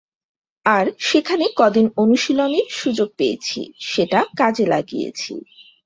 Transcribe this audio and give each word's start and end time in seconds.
আর 0.65 0.85
সেখানে 0.99 1.45
কদিন 1.55 1.87
অনুশীলনের 1.97 2.67
সুযোগ 2.71 3.09
পেয়েছি, 3.17 3.59
সেটা 3.83 4.19
কাজে 4.37 4.65
লাগিয়েছি। 4.65 5.33